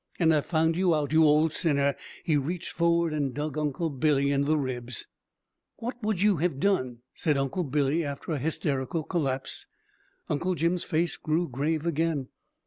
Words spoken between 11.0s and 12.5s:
grew grave again.